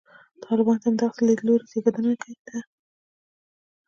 طالبان 0.43 0.77
د 0.79 0.83
همدغسې 0.87 1.21
لیدلوري 1.27 1.65
زېږنده 1.71 2.13
دي. 2.21 2.59